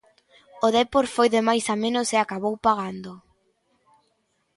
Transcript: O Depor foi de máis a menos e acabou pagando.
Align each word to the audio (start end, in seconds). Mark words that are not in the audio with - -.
O 0.65 0.67
Depor 0.77 1.05
foi 1.15 1.27
de 1.35 1.41
máis 1.47 1.65
a 1.73 1.75
menos 1.83 2.07
e 2.15 2.17
acabou 2.19 2.55
pagando. 2.67 3.11